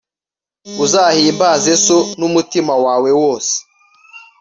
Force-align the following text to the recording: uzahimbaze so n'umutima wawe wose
uzahimbaze 0.83 1.71
so 1.85 1.97
n'umutima 2.19 2.73
wawe 2.85 3.11
wose 3.21 3.55